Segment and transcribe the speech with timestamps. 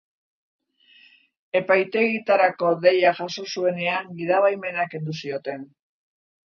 [1.59, 5.71] Epaiketarako deia jaso zuenean, gidabaimena kendu zioten.